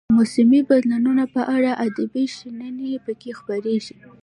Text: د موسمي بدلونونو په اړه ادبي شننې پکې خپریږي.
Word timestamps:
د 0.09 0.13
موسمي 0.17 0.59
بدلونونو 0.69 1.23
په 1.35 1.41
اړه 1.55 1.71
ادبي 1.85 2.25
شننې 2.37 2.91
پکې 3.05 3.29
خپریږي. 3.39 3.97